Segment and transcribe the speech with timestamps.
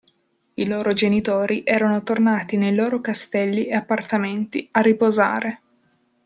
[0.55, 5.61] I loro genitori erano tornati nei loro castelli e appartamenti, a riposare.